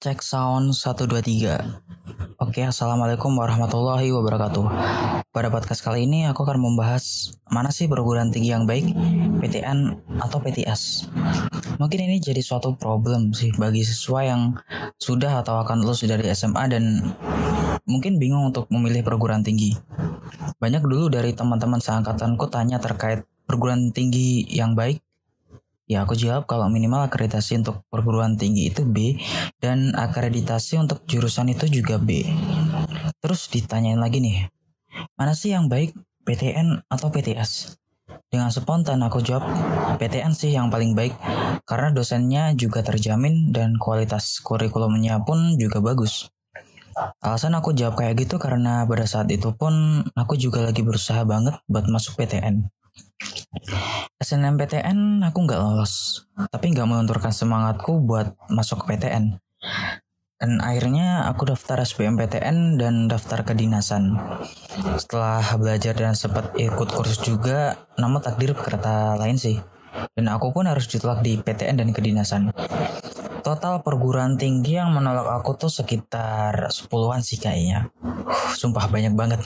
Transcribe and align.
Cek 0.00 0.24
sound 0.24 0.72
123 0.72 2.40
Oke 2.40 2.64
assalamualaikum 2.64 3.36
warahmatullahi 3.36 4.08
wabarakatuh. 4.08 4.64
Pada 5.28 5.52
podcast 5.52 5.84
kali 5.84 6.08
ini 6.08 6.24
aku 6.24 6.40
akan 6.48 6.56
membahas 6.56 7.36
Mana 7.52 7.68
sih 7.68 7.84
perguruan 7.84 8.32
tinggi 8.32 8.48
yang 8.48 8.64
baik 8.64 8.96
PTN 9.44 10.00
atau 10.24 10.40
PTS 10.40 11.04
Mungkin 11.76 12.00
ini 12.00 12.16
jadi 12.16 12.40
suatu 12.40 12.80
problem 12.80 13.36
sih 13.36 13.52
Bagi 13.60 13.84
siswa 13.84 14.24
yang 14.24 14.56
sudah 14.96 15.44
atau 15.44 15.60
akan 15.60 15.84
lulus 15.84 16.00
dari 16.08 16.32
SMA 16.32 16.64
dan 16.72 17.12
Mungkin 17.84 18.16
bingung 18.16 18.56
untuk 18.56 18.72
memilih 18.72 19.04
perguruan 19.04 19.44
tinggi. 19.44 19.76
Banyak 20.56 20.80
dulu 20.80 21.12
dari 21.12 21.36
teman-teman 21.36 21.76
seangkatanku 21.76 22.48
tanya 22.48 22.80
terkait 22.80 23.28
perguruan 23.44 23.92
tinggi 23.92 24.48
yang 24.48 24.72
baik 24.72 25.04
Ya 25.90 26.06
aku 26.06 26.14
jawab 26.14 26.46
kalau 26.46 26.70
minimal 26.70 27.10
akreditasi 27.10 27.66
untuk 27.66 27.82
perguruan 27.90 28.38
tinggi 28.38 28.70
itu 28.70 28.86
B 28.86 29.18
dan 29.58 29.90
akreditasi 29.90 30.78
untuk 30.78 31.02
jurusan 31.10 31.50
itu 31.50 31.66
juga 31.66 31.98
B. 31.98 32.30
Terus 33.18 33.50
ditanyain 33.50 33.98
lagi 33.98 34.22
nih, 34.22 34.46
mana 35.18 35.34
sih 35.34 35.50
yang 35.50 35.66
baik 35.66 35.98
PTN 36.22 36.86
atau 36.86 37.10
PTS? 37.10 37.74
Dengan 38.30 38.54
spontan 38.54 39.02
aku 39.02 39.18
jawab 39.18 39.50
PTN 39.98 40.30
sih 40.30 40.54
yang 40.54 40.70
paling 40.70 40.94
baik 40.94 41.10
karena 41.66 41.90
dosennya 41.90 42.54
juga 42.54 42.86
terjamin 42.86 43.50
dan 43.50 43.74
kualitas 43.74 44.38
kurikulumnya 44.46 45.18
pun 45.26 45.58
juga 45.58 45.82
bagus. 45.82 46.30
Alasan 47.18 47.58
aku 47.58 47.74
jawab 47.74 47.98
kayak 47.98 48.30
gitu 48.30 48.38
karena 48.38 48.86
pada 48.86 49.10
saat 49.10 49.26
itu 49.34 49.50
pun 49.58 50.06
aku 50.14 50.38
juga 50.38 50.62
lagi 50.62 50.86
berusaha 50.86 51.26
banget 51.26 51.58
buat 51.66 51.90
masuk 51.90 52.14
PTN. 52.14 52.70
SNMPTN 54.20 55.24
aku 55.26 55.38
nggak 55.44 55.60
lolos, 55.60 56.24
tapi 56.52 56.70
nggak 56.72 56.86
melunturkan 56.86 57.32
semangatku 57.34 57.98
buat 58.04 58.36
masuk 58.52 58.84
ke 58.84 58.94
PTN. 58.96 59.40
Dan 60.40 60.56
akhirnya 60.64 61.28
aku 61.28 61.52
daftar 61.52 61.84
SBMPTN 61.84 62.80
dan 62.80 63.12
daftar 63.12 63.44
kedinasan. 63.44 64.16
Setelah 64.96 65.44
belajar 65.60 65.92
dan 65.92 66.16
sempat 66.16 66.56
ikut 66.56 66.88
kursus 66.88 67.20
juga, 67.20 67.76
namun 68.00 68.24
takdir 68.24 68.56
berkata 68.56 69.20
lain 69.20 69.36
sih. 69.36 69.60
Dan 70.16 70.32
aku 70.32 70.48
pun 70.56 70.64
harus 70.64 70.88
ditolak 70.88 71.20
di 71.20 71.36
PTN 71.36 71.84
dan 71.84 71.92
kedinasan. 71.92 72.56
Total 73.40 73.80
perguruan 73.80 74.36
tinggi 74.36 74.76
yang 74.76 74.92
menolak 74.92 75.24
aku 75.40 75.56
tuh 75.56 75.72
sekitar 75.72 76.68
10-an 76.68 77.20
sih 77.24 77.40
kayaknya. 77.40 77.88
sumpah 78.60 78.92
banyak 78.92 79.16
banget. 79.16 79.40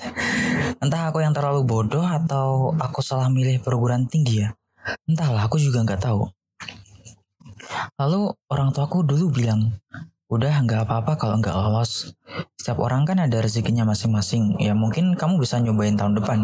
Entah 0.82 1.08
aku 1.08 1.22
yang 1.22 1.30
terlalu 1.30 1.62
bodoh 1.62 2.02
atau 2.02 2.74
aku 2.74 2.98
salah 2.98 3.30
milih 3.30 3.62
perguruan 3.62 4.10
tinggi 4.10 4.42
ya. 4.42 4.50
Entahlah, 5.06 5.46
aku 5.46 5.56
juga 5.62 5.86
nggak 5.86 6.02
tahu. 6.02 6.26
Lalu 7.96 8.34
orang 8.50 8.74
tuaku 8.74 9.06
dulu 9.06 9.30
bilang, 9.30 9.70
udah 10.28 10.50
nggak 10.66 10.88
apa-apa 10.88 11.14
kalau 11.14 11.38
nggak 11.38 11.54
lolos. 11.54 12.10
Setiap 12.58 12.82
orang 12.82 13.06
kan 13.06 13.22
ada 13.22 13.38
rezekinya 13.38 13.86
masing-masing. 13.86 14.58
Ya 14.58 14.74
mungkin 14.74 15.14
kamu 15.14 15.38
bisa 15.38 15.60
nyobain 15.62 15.94
tahun 15.94 16.18
depan. 16.18 16.38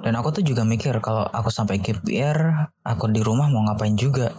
Dan 0.00 0.14
aku 0.16 0.40
tuh 0.40 0.44
juga 0.46 0.64
mikir 0.64 0.96
kalau 1.04 1.26
aku 1.28 1.52
sampai 1.52 1.82
year, 2.08 2.70
aku 2.86 3.10
di 3.10 3.20
rumah 3.20 3.50
mau 3.50 3.66
ngapain 3.66 3.98
juga. 3.98 4.32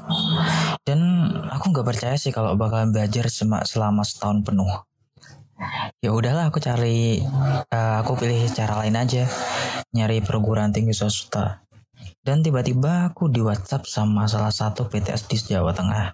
Aku 1.65 1.73
nggak 1.73 1.97
percaya 1.97 2.13
sih 2.13 2.29
kalau 2.29 2.53
bakal 2.53 2.93
belajar 2.93 3.25
selama 3.65 4.05
setahun 4.05 4.45
penuh. 4.45 4.69
Ya 5.97 6.13
udahlah 6.13 6.53
aku 6.53 6.61
cari, 6.61 7.25
uh, 7.73 8.05
aku 8.05 8.21
pilih 8.21 8.53
cara 8.53 8.85
lain 8.85 8.93
aja, 8.93 9.25
nyari 9.89 10.21
perguruan 10.21 10.69
tinggi 10.69 10.93
swasta. 10.93 11.65
Dan 12.21 12.45
tiba-tiba 12.45 13.09
aku 13.09 13.33
di 13.33 13.41
WhatsApp 13.41 13.89
sama 13.89 14.29
salah 14.29 14.53
satu 14.53 14.85
PTS 14.85 15.25
di 15.25 15.41
Jawa 15.41 15.73
Tengah. 15.73 16.13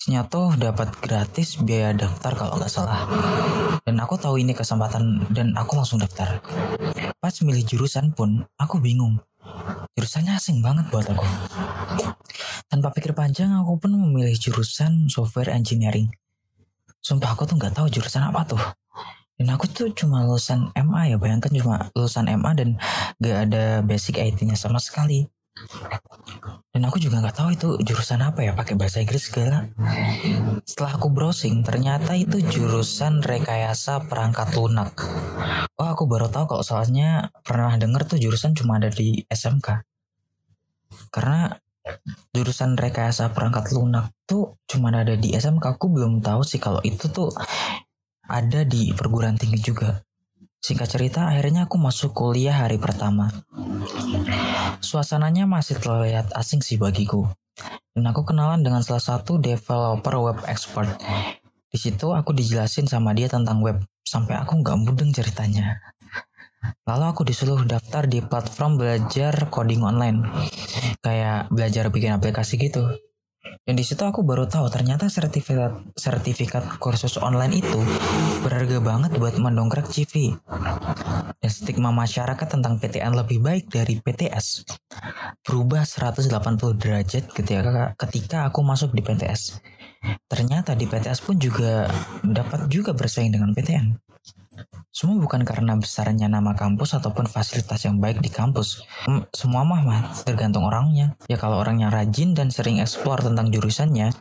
Isinya 0.00 0.24
tuh 0.24 0.56
dapat 0.56 0.96
gratis 0.96 1.60
biaya 1.60 1.92
daftar 1.92 2.32
kalau 2.32 2.56
nggak 2.56 2.72
salah. 2.72 3.04
Dan 3.84 4.00
aku 4.00 4.16
tahu 4.16 4.40
ini 4.40 4.56
kesempatan 4.56 5.28
dan 5.28 5.52
aku 5.60 5.76
langsung 5.76 6.00
daftar. 6.00 6.40
Pas 7.20 7.36
milih 7.44 7.68
jurusan 7.68 8.16
pun 8.16 8.48
aku 8.56 8.80
bingung. 8.80 9.20
Jurusannya 9.92 10.40
asing 10.40 10.64
banget 10.64 10.88
buat 10.88 11.04
aku. 11.04 11.28
Tanpa 12.70 12.94
pikir 12.94 13.18
panjang 13.18 13.50
aku 13.58 13.82
pun 13.82 13.98
memilih 13.98 14.38
jurusan 14.38 15.10
software 15.10 15.50
engineering. 15.50 16.06
Sumpah 17.02 17.34
aku 17.34 17.42
tuh 17.42 17.58
nggak 17.58 17.74
tahu 17.74 17.90
jurusan 17.90 18.22
apa 18.22 18.46
tuh. 18.46 18.62
Dan 19.34 19.50
aku 19.50 19.66
tuh 19.66 19.90
cuma 19.90 20.22
lulusan 20.22 20.70
MA 20.78 21.10
ya, 21.10 21.16
bayangkan 21.18 21.50
cuma 21.50 21.90
lulusan 21.98 22.30
MA 22.30 22.54
dan 22.54 22.78
gak 23.18 23.48
ada 23.48 23.80
basic 23.82 24.22
IT-nya 24.22 24.54
sama 24.54 24.78
sekali. 24.78 25.26
Dan 26.70 26.86
aku 26.86 27.02
juga 27.02 27.18
nggak 27.18 27.36
tahu 27.36 27.48
itu 27.56 27.68
jurusan 27.82 28.22
apa 28.22 28.46
ya, 28.46 28.52
pakai 28.54 28.78
bahasa 28.78 29.02
Inggris 29.02 29.32
segala. 29.32 29.66
Setelah 30.62 30.92
aku 30.94 31.08
browsing, 31.08 31.66
ternyata 31.66 32.14
itu 32.14 32.38
jurusan 32.38 33.24
rekayasa 33.24 34.06
perangkat 34.06 34.54
lunak. 34.54 34.94
Oh, 35.74 35.88
aku 35.88 36.04
baru 36.04 36.30
tahu 36.30 36.54
kalau 36.54 36.62
soalnya 36.62 37.34
pernah 37.42 37.74
denger 37.80 38.06
tuh 38.06 38.18
jurusan 38.20 38.54
cuma 38.54 38.78
ada 38.78 38.92
di 38.92 39.24
SMK. 39.26 39.82
Karena 41.10 41.50
jurusan 42.30 42.76
rekayasa 42.78 43.32
perangkat 43.34 43.72
lunak 43.74 44.12
tuh 44.28 44.56
cuma 44.70 44.92
ada 44.94 45.16
di 45.16 45.32
SMK. 45.34 45.76
Aku 45.76 45.90
belum 45.90 46.20
tahu 46.22 46.44
sih 46.46 46.60
kalau 46.60 46.78
itu 46.84 47.10
tuh 47.10 47.32
ada 48.30 48.62
di 48.62 48.94
perguruan 48.94 49.34
tinggi 49.34 49.58
juga. 49.58 49.98
Singkat 50.60 50.88
cerita, 50.92 51.20
akhirnya 51.32 51.64
aku 51.64 51.80
masuk 51.80 52.12
kuliah 52.12 52.52
hari 52.52 52.76
pertama. 52.76 53.32
Suasananya 54.84 55.48
masih 55.48 55.80
terlihat 55.80 56.36
asing 56.36 56.60
sih 56.60 56.76
bagiku. 56.76 57.32
Dan 57.96 58.04
aku 58.06 58.28
kenalan 58.28 58.60
dengan 58.60 58.84
salah 58.84 59.00
satu 59.00 59.40
developer 59.40 60.14
web 60.20 60.38
expert. 60.46 61.00
Di 61.72 61.80
situ 61.80 62.12
aku 62.12 62.36
dijelasin 62.36 62.84
sama 62.84 63.16
dia 63.16 63.26
tentang 63.26 63.64
web, 63.64 63.80
sampai 64.04 64.36
aku 64.36 64.60
nggak 64.60 64.78
mudeng 64.78 65.10
ceritanya. 65.16 65.80
Lalu 66.88 67.04
aku 67.08 67.22
disuruh 67.24 67.62
daftar 67.64 68.04
di 68.04 68.20
platform 68.24 68.80
belajar 68.80 69.48
coding 69.48 69.84
online. 69.84 70.26
Kayak 71.00 71.48
belajar 71.48 71.88
bikin 71.88 72.16
aplikasi 72.16 72.60
gitu. 72.60 72.88
Dan 73.64 73.74
di 73.76 73.84
situ 73.84 74.04
aku 74.04 74.20
baru 74.20 74.44
tahu 74.44 74.68
ternyata 74.68 75.08
sertifikat 75.08 75.96
sertifikat 75.96 76.76
kursus 76.76 77.16
online 77.16 77.64
itu 77.64 77.80
berharga 78.44 78.84
banget 78.84 79.16
buat 79.16 79.40
mendongkrak 79.40 79.88
CV. 79.88 80.36
Dan 81.40 81.50
stigma 81.50 81.88
masyarakat 81.88 82.44
tentang 82.44 82.76
PTN 82.76 83.16
lebih 83.16 83.40
baik 83.40 83.72
dari 83.72 83.96
PTS 83.96 84.68
berubah 85.40 85.88
180 85.88 86.28
derajat 86.76 87.24
ketika 87.32 87.96
ketika 87.96 88.38
aku 88.52 88.60
masuk 88.60 88.92
di 88.92 89.00
PTS. 89.00 89.56
Ternyata 90.30 90.78
di 90.78 90.86
PTS 90.88 91.20
pun 91.26 91.36
juga 91.36 91.90
dapat 92.24 92.70
juga 92.72 92.94
bersaing 92.96 93.34
dengan 93.34 93.52
PTN. 93.52 93.98
Semua 94.90 95.16
bukan 95.22 95.46
karena 95.46 95.78
besarnya 95.78 96.26
nama 96.28 96.52
kampus 96.52 96.98
ataupun 96.98 97.24
fasilitas 97.30 97.86
yang 97.86 98.02
baik 98.02 98.20
di 98.20 98.28
kampus. 98.28 98.84
Semua 99.32 99.64
mah 99.64 99.80
mah 99.80 100.00
tergantung 100.26 100.66
orangnya. 100.66 101.16
Ya 101.30 101.40
kalau 101.40 101.62
orangnya 101.62 101.88
rajin 101.88 102.36
dan 102.36 102.52
sering 102.52 102.82
eksplor 102.82 103.22
tentang 103.24 103.48
jurusannya, 103.48 104.12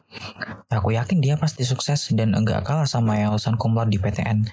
aku 0.71 0.95
yakin 0.95 1.19
dia 1.19 1.35
pasti 1.35 1.65
sukses 1.67 2.13
dan 2.15 2.37
enggak 2.37 2.63
kalah 2.63 2.87
sama 2.87 3.19
yang 3.19 3.35
lulusan 3.35 3.59
kumlot 3.59 3.91
di 3.91 3.99
PTN. 3.99 4.47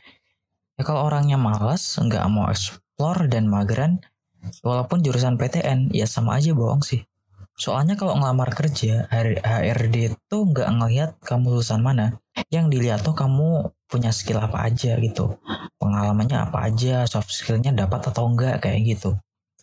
Ya 0.76 0.82
kalau 0.82 1.06
orangnya 1.06 1.38
malas, 1.38 1.96
enggak 2.00 2.24
mau 2.28 2.48
eksplor 2.50 3.30
dan 3.30 3.46
mageran, 3.46 4.02
walaupun 4.66 5.00
jurusan 5.06 5.38
PTN, 5.38 5.94
ya 5.94 6.10
sama 6.10 6.36
aja 6.40 6.52
bohong 6.56 6.82
sih. 6.82 7.06
Soalnya 7.56 7.96
kalau 7.96 8.20
ngelamar 8.20 8.52
kerja, 8.52 9.08
HRD 9.08 10.12
itu 10.12 10.36
nggak 10.36 10.68
ngelihat 10.76 11.10
kamu 11.24 11.56
lulusan 11.56 11.80
mana. 11.80 12.20
Yang 12.52 12.66
dilihat 12.76 13.00
tuh 13.00 13.16
kamu 13.16 13.72
punya 13.88 14.12
skill 14.12 14.44
apa 14.44 14.68
aja 14.68 15.00
gitu. 15.00 15.40
Pengalamannya 15.80 16.36
apa 16.36 16.68
aja, 16.68 17.08
soft 17.08 17.32
skillnya 17.32 17.72
dapat 17.72 18.12
atau 18.12 18.28
enggak 18.28 18.60
kayak 18.60 18.84
gitu. 18.84 19.16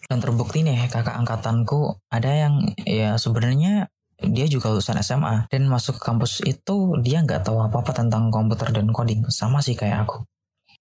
Dan 0.10 0.20
terbukti 0.20 0.66
nih 0.66 0.90
kakak 0.90 1.16
angkatanku 1.16 1.96
ada 2.10 2.32
yang 2.34 2.74
ya 2.82 3.16
sebenarnya 3.16 3.88
dia 4.24 4.46
juga 4.48 4.72
lulusan 4.72 5.00
SMA 5.04 5.52
dan 5.52 5.68
masuk 5.68 6.00
ke 6.00 6.04
kampus 6.04 6.42
itu 6.48 6.96
dia 7.04 7.20
nggak 7.22 7.44
tahu 7.44 7.60
apa-apa 7.60 7.92
tentang 7.92 8.32
komputer 8.32 8.72
dan 8.72 8.90
coding 8.90 9.28
sama 9.30 9.60
sih 9.60 9.76
kayak 9.76 10.08
aku. 10.08 10.24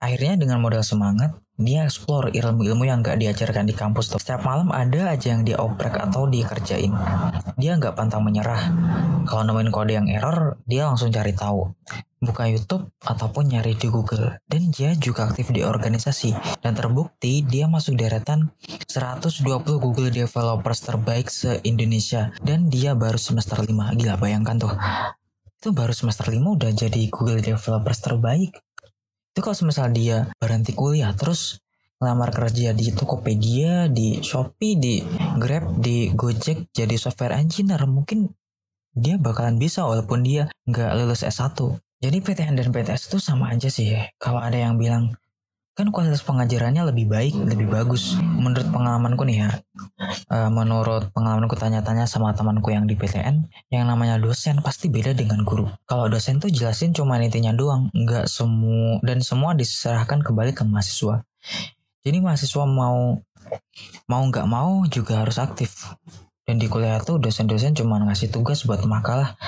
Akhirnya 0.03 0.35
dengan 0.35 0.59
modal 0.59 0.83
semangat, 0.83 1.39
dia 1.61 1.85
explore 1.85 2.33
ilmu-ilmu 2.33 2.89
yang 2.89 3.05
gak 3.05 3.21
diajarkan 3.21 3.69
di 3.69 3.77
kampus 3.77 4.09
tuh. 4.09 4.19
Setiap 4.19 4.49
malam 4.49 4.73
ada 4.73 5.13
aja 5.13 5.37
yang 5.37 5.45
dia 5.45 5.61
oprek 5.61 6.01
atau 6.01 6.25
dia 6.25 6.49
kerjain. 6.49 6.97
Dia 7.61 7.77
nggak 7.77 7.93
pantang 7.93 8.25
menyerah. 8.25 8.73
Kalau 9.29 9.45
nemuin 9.45 9.69
kode 9.69 9.93
yang 9.93 10.09
error, 10.09 10.57
dia 10.65 10.89
langsung 10.89 11.13
cari 11.13 11.37
tahu. 11.37 11.69
Buka 12.25 12.49
YouTube 12.49 12.89
ataupun 13.05 13.53
nyari 13.53 13.77
di 13.77 13.93
Google. 13.93 14.41
Dan 14.49 14.73
dia 14.73 14.97
juga 14.97 15.29
aktif 15.29 15.53
di 15.53 15.61
organisasi. 15.61 16.33
Dan 16.65 16.73
terbukti 16.73 17.45
dia 17.45 17.69
masuk 17.69 18.01
deretan 18.01 18.49
120 18.89 19.45
Google 19.77 20.09
Developers 20.09 20.81
terbaik 20.81 21.29
se-Indonesia. 21.29 22.33
Dan 22.41 22.73
dia 22.73 22.97
baru 22.97 23.21
semester 23.21 23.61
5. 23.61 23.69
Gila 24.01 24.17
bayangkan 24.17 24.57
tuh. 24.57 24.73
Itu 25.61 25.77
baru 25.77 25.93
semester 25.93 26.27
5 26.27 26.43
udah 26.59 26.73
jadi 26.73 27.03
Google 27.13 27.45
Developers 27.45 28.01
terbaik 28.01 28.57
itu 29.33 29.41
kalau 29.41 29.57
semisal 29.57 29.89
dia 29.89 30.29
berhenti 30.37 30.77
kuliah 30.77 31.17
terus 31.17 31.57
ngelamar 31.97 32.35
kerja 32.35 32.77
di 32.77 32.93
Tokopedia, 32.93 33.89
di 33.89 34.21
Shopee, 34.21 34.77
di 34.77 35.01
Grab, 35.41 35.81
di 35.81 36.13
Gojek 36.13 36.69
jadi 36.69 37.01
software 37.01 37.41
engineer 37.41 37.89
mungkin 37.89 38.29
dia 38.93 39.17
bakalan 39.17 39.57
bisa 39.57 39.89
walaupun 39.89 40.21
dia 40.21 40.53
nggak 40.69 41.01
lulus 41.01 41.25
S1 41.25 41.57
Jadi 42.03 42.19
PTN 42.19 42.59
dan 42.59 42.75
PTS 42.75 43.15
itu 43.15 43.23
sama 43.23 43.55
aja 43.55 43.71
sih. 43.71 43.95
Kalau 44.19 44.43
ada 44.43 44.59
yang 44.59 44.75
bilang 44.75 45.15
kan 45.73 45.89
kualitas 45.89 46.21
pengajarannya 46.21 46.85
lebih 46.93 47.09
baik, 47.09 47.33
lebih 47.49 47.65
bagus. 47.73 48.21
Menurut 48.21 48.69
pengalamanku 48.69 49.25
nih 49.25 49.49
ya, 49.49 49.51
uh, 50.29 50.53
menurut 50.53 51.09
pengalamanku 51.17 51.57
tanya-tanya 51.57 52.05
sama 52.05 52.37
temanku 52.37 52.69
yang 52.69 52.85
di 52.85 52.93
PTN, 52.93 53.49
yang 53.73 53.89
namanya 53.89 54.21
dosen 54.21 54.61
pasti 54.61 54.93
beda 54.93 55.17
dengan 55.17 55.49
guru. 55.49 55.73
Kalau 55.89 56.13
dosen 56.13 56.45
tuh 56.45 56.53
jelasin 56.53 56.93
cuma 56.93 57.17
intinya 57.17 57.57
doang, 57.57 57.89
nggak 57.97 58.29
semua 58.29 59.01
dan 59.01 59.25
semua 59.25 59.57
diserahkan 59.57 60.21
kembali 60.21 60.53
ke 60.53 60.61
mahasiswa. 60.69 61.25
Jadi 62.05 62.19
mahasiswa 62.21 62.65
mau 62.69 63.17
mau 64.05 64.23
nggak 64.29 64.47
mau 64.47 64.85
juga 64.93 65.25
harus 65.25 65.41
aktif. 65.41 65.97
Dan 66.43 66.59
di 66.59 66.67
kuliah 66.67 66.99
tuh 67.01 67.23
dosen-dosen 67.23 67.79
cuma 67.79 68.03
ngasih 68.03 68.29
tugas 68.29 68.67
buat 68.67 68.83
makalah 68.85 69.39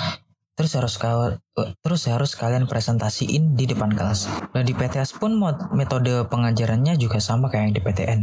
terus 0.54 0.72
harus 0.78 0.94
kal 0.98 1.38
terus 1.82 2.06
harus 2.06 2.32
kalian 2.38 2.70
presentasiin 2.70 3.58
di 3.58 3.66
depan 3.66 3.90
kelas. 3.94 4.30
Dan 4.54 4.66
di 4.66 4.74
PTS 4.74 5.18
pun 5.18 5.34
metode 5.74 6.26
pengajarannya 6.30 6.94
juga 6.98 7.18
sama 7.18 7.50
kayak 7.50 7.70
yang 7.70 7.74
di 7.74 7.82
PTN. 7.82 8.20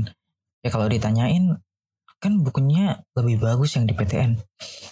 Ya 0.61 0.69
kalau 0.69 0.87
ditanyain 0.87 1.59
kan 2.21 2.37
bukunya 2.45 3.01
lebih 3.17 3.41
bagus 3.41 3.73
yang 3.73 3.89
di 3.89 3.97
PTN. 3.97 4.37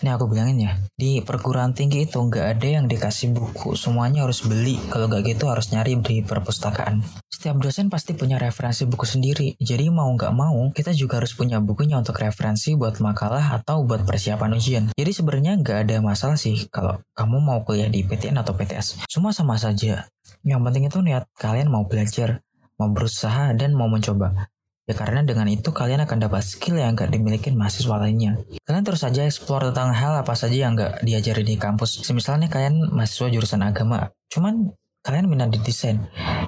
Ini 0.01 0.09
aku 0.17 0.25
bilangin 0.25 0.65
ya, 0.65 0.73
di 0.97 1.21
perguruan 1.21 1.77
tinggi 1.77 2.09
itu 2.09 2.17
nggak 2.17 2.57
ada 2.57 2.67
yang 2.81 2.89
dikasih 2.89 3.29
buku, 3.37 3.77
semuanya 3.77 4.25
harus 4.25 4.41
beli. 4.41 4.81
Kalau 4.89 5.05
nggak 5.05 5.37
gitu 5.37 5.45
harus 5.45 5.69
nyari 5.69 5.93
di 6.01 6.25
perpustakaan. 6.25 7.05
Setiap 7.29 7.61
dosen 7.61 7.93
pasti 7.93 8.17
punya 8.17 8.41
referensi 8.41 8.89
buku 8.89 9.05
sendiri, 9.05 9.53
jadi 9.61 9.93
mau 9.93 10.09
nggak 10.09 10.33
mau 10.33 10.57
kita 10.73 10.89
juga 10.97 11.21
harus 11.21 11.37
punya 11.37 11.61
bukunya 11.61 12.01
untuk 12.01 12.17
referensi 12.17 12.73
buat 12.73 12.97
makalah 12.97 13.61
atau 13.61 13.85
buat 13.85 14.09
persiapan 14.09 14.57
ujian. 14.57 14.83
Jadi 14.97 15.11
sebenarnya 15.13 15.53
nggak 15.61 15.77
ada 15.85 15.95
masalah 16.01 16.35
sih 16.35 16.65
kalau 16.73 16.97
kamu 17.13 17.37
mau 17.37 17.61
kuliah 17.61 17.93
di 17.93 18.01
PTN 18.01 18.41
atau 18.41 18.57
PTS. 18.57 19.05
Semua 19.05 19.29
sama 19.37 19.53
saja. 19.61 20.09
Yang 20.41 20.59
penting 20.65 20.83
itu 20.89 20.97
niat 21.05 21.29
kalian 21.37 21.69
mau 21.69 21.85
belajar, 21.85 22.41
mau 22.81 22.89
berusaha 22.89 23.53
dan 23.53 23.77
mau 23.77 23.85
mencoba. 23.85 24.49
Ya 24.89 24.97
karena 24.97 25.21
dengan 25.21 25.45
itu 25.45 25.69
kalian 25.69 26.01
akan 26.09 26.17
dapat 26.25 26.41
skill 26.41 26.81
yang 26.81 26.97
gak 26.97 27.13
dimiliki 27.13 27.53
mahasiswa 27.53 27.93
lainnya. 28.01 28.41
Kalian 28.65 28.81
terus 28.81 29.05
saja 29.05 29.21
explore 29.21 29.69
tentang 29.69 29.93
hal 29.93 30.25
apa 30.25 30.33
saja 30.33 30.65
yang 30.65 30.73
gak 30.73 31.05
diajari 31.05 31.45
di 31.45 31.61
kampus. 31.61 32.01
Misalnya 32.09 32.49
kalian 32.49 32.89
mahasiswa 32.89 33.29
jurusan 33.29 33.61
agama, 33.61 34.09
cuman 34.33 34.73
kalian 35.05 35.29
minat 35.29 35.53
di 35.53 35.61
desain, 35.61 36.01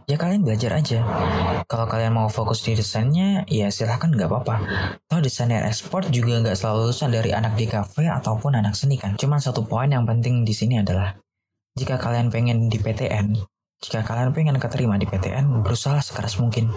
ya 0.10 0.18
kalian 0.18 0.42
belajar 0.42 0.74
aja. 0.76 1.06
Kalau 1.70 1.86
kalian 1.86 2.18
mau 2.18 2.28
fokus 2.28 2.66
di 2.66 2.74
desainnya, 2.74 3.46
ya 3.46 3.70
silahkan 3.70 4.10
nggak 4.10 4.28
apa-apa. 4.28 4.56
Toh 5.06 5.22
desainer 5.22 5.64
ekspor 5.70 6.10
juga 6.10 6.42
nggak 6.42 6.58
selalu 6.58 6.90
lulusan 6.90 7.14
dari 7.14 7.32
anak 7.32 7.56
di 7.56 7.70
kafe 7.70 8.10
ataupun 8.10 8.58
anak 8.58 8.74
seni 8.74 8.98
kan. 8.98 9.16
Cuman 9.22 9.38
satu 9.38 9.64
poin 9.64 9.88
yang 9.88 10.04
penting 10.04 10.44
di 10.44 10.52
sini 10.52 10.82
adalah 10.82 11.16
jika 11.80 11.96
kalian 11.96 12.28
pengen 12.28 12.68
di 12.68 12.76
PTN, 12.76 13.40
jika 13.82 14.06
kalian 14.06 14.30
pengen 14.30 14.62
keterima 14.62 14.94
di 15.02 15.10
PTN, 15.10 15.66
berusaha 15.66 15.98
sekeras 16.06 16.38
mungkin. 16.38 16.70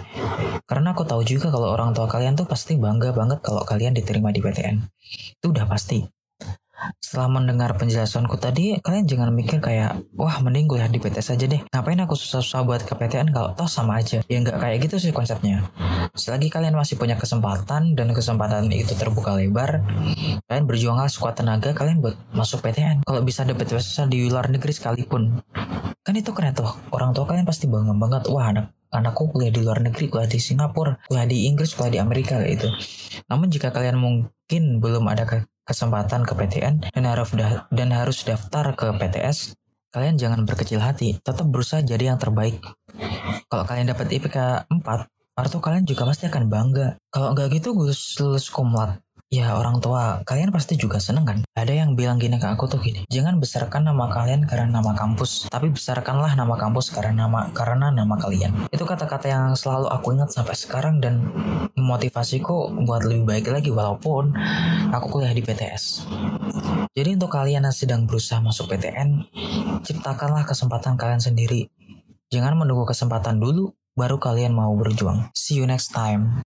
Karena 0.65 0.97
aku 0.97 1.05
tahu 1.05 1.21
juga 1.21 1.53
kalau 1.53 1.69
orang 1.69 1.93
tua 1.93 2.09
kalian 2.09 2.33
tuh 2.33 2.49
pasti 2.49 2.81
bangga 2.81 3.13
banget 3.13 3.45
kalau 3.45 3.61
kalian 3.61 3.93
diterima 3.93 4.33
di 4.33 4.41
PTN. 4.41 4.81
Itu 5.37 5.53
udah 5.53 5.69
pasti. 5.69 6.01
Setelah 6.99 7.31
mendengar 7.31 7.71
penjelasanku 7.79 8.35
tadi, 8.35 8.75
kalian 8.83 9.07
jangan 9.07 9.29
mikir 9.31 9.63
kayak, 9.63 9.95
wah 10.17 10.37
mending 10.43 10.67
kuliah 10.67 10.89
di 10.89 10.99
PTS 10.99 11.37
aja 11.37 11.45
deh. 11.47 11.61
Ngapain 11.71 12.01
aku 12.03 12.17
susah-susah 12.17 12.61
buat 12.67 12.81
ke 12.83 12.93
PTN 12.97 13.31
kalau 13.31 13.55
toh 13.55 13.69
sama 13.69 14.03
aja. 14.03 14.19
Ya 14.27 14.37
nggak 14.41 14.59
kayak 14.59 14.77
gitu 14.89 14.99
sih 14.99 15.11
konsepnya. 15.15 15.63
Selagi 16.17 16.51
kalian 16.51 16.75
masih 16.75 16.99
punya 16.99 17.15
kesempatan 17.15 17.95
dan 17.95 18.07
kesempatan 18.11 18.67
itu 18.73 18.91
terbuka 18.97 19.37
lebar, 19.37 19.79
kalian 20.49 20.65
berjuanglah 20.67 21.07
sekuat 21.07 21.39
tenaga 21.39 21.71
kalian 21.71 22.03
buat 22.03 22.17
masuk 22.35 22.65
PTN. 22.65 23.07
Kalau 23.07 23.21
bisa 23.23 23.47
dapet 23.47 23.71
beasiswa 23.71 24.05
di 24.09 24.27
luar 24.27 24.51
negeri 24.51 24.73
sekalipun, 24.75 25.39
Kan 26.05 26.13
itu 26.13 26.29
keren 26.37 26.53
tuh. 26.53 26.69
Orang 26.93 27.17
tua 27.17 27.25
kalian 27.25 27.49
pasti 27.49 27.65
bangga 27.65 27.97
banget. 27.97 28.29
Wah 28.29 28.53
anak 28.53 28.69
anakku 28.93 29.33
kuliah 29.33 29.49
di 29.49 29.65
luar 29.65 29.81
negeri, 29.81 30.05
kuliah 30.07 30.29
di 30.29 30.37
Singapura, 30.37 31.01
kuliah 31.09 31.25
di 31.25 31.49
Inggris, 31.49 31.73
kuliah 31.73 31.97
di 31.97 31.99
Amerika 31.99 32.37
kayak 32.37 32.61
gitu. 32.61 32.69
Namun 33.27 33.49
jika 33.49 33.73
kalian 33.73 33.97
mungkin 33.97 34.79
belum 34.79 35.03
ada 35.09 35.25
kesempatan 35.65 36.23
ke 36.23 36.37
PTN 36.37 36.93
dan 36.93 37.03
harus 37.09 37.33
dan 37.73 37.89
harus 37.89 38.21
daftar 38.21 38.77
ke 38.77 38.87
PTS, 38.95 39.57
kalian 39.89 40.15
jangan 40.21 40.45
berkecil 40.45 40.77
hati. 40.77 41.17
Tetap 41.19 41.49
berusaha 41.49 41.81
jadi 41.81 42.13
yang 42.13 42.21
terbaik. 42.21 42.61
Kalau 43.49 43.65
kalian 43.65 43.89
dapat 43.89 44.07
IPK 44.13 44.69
4, 44.69 45.09
artinya 45.35 45.61
kalian 45.65 45.83
juga 45.89 46.05
pasti 46.05 46.29
akan 46.29 46.43
bangga. 46.47 46.87
Kalau 47.09 47.33
nggak 47.33 47.49
gitu, 47.59 47.73
gue 47.73 47.91
lulus 48.21 48.47
kumlat. 48.53 49.01
Ya 49.35 49.51
orang 49.51 49.83
tua 49.83 50.23
kalian 50.23 50.47
pasti 50.47 50.79
juga 50.79 50.95
seneng 50.95 51.27
kan? 51.27 51.43
Ada 51.59 51.83
yang 51.83 51.99
bilang 51.99 52.23
gini 52.23 52.39
ke 52.39 52.47
aku 52.47 52.71
tuh 52.71 52.79
gini, 52.79 53.03
jangan 53.11 53.35
besarkan 53.35 53.83
nama 53.83 54.07
kalian 54.07 54.47
karena 54.47 54.79
nama 54.79 54.95
kampus, 54.95 55.51
tapi 55.51 55.75
besarkanlah 55.75 56.39
nama 56.39 56.55
kampus 56.55 56.95
karena 56.95 57.27
nama 57.27 57.51
karena 57.51 57.91
nama 57.91 58.15
kalian. 58.15 58.71
Itu 58.71 58.87
kata-kata 58.87 59.27
yang 59.27 59.51
selalu 59.59 59.91
aku 59.91 60.15
ingat 60.15 60.31
sampai 60.31 60.55
sekarang 60.55 61.03
dan 61.03 61.27
memotivasiku 61.75 62.79
buat 62.87 63.03
lebih 63.03 63.27
baik 63.27 63.51
lagi 63.51 63.75
walaupun 63.75 64.31
aku 64.95 65.19
kuliah 65.19 65.35
di 65.35 65.43
PTS. 65.43 66.07
Jadi 66.95 67.19
untuk 67.19 67.35
kalian 67.35 67.67
yang 67.67 67.75
sedang 67.75 68.07
berusaha 68.07 68.39
masuk 68.39 68.71
PTN, 68.71 69.19
ciptakanlah 69.83 70.47
kesempatan 70.47 70.95
kalian 70.95 71.19
sendiri. 71.19 71.67
Jangan 72.31 72.55
menunggu 72.55 72.87
kesempatan 72.87 73.43
dulu, 73.43 73.75
baru 73.99 74.15
kalian 74.15 74.55
mau 74.55 74.71
berjuang. 74.79 75.27
See 75.35 75.59
you 75.59 75.67
next 75.67 75.91
time. 75.91 76.45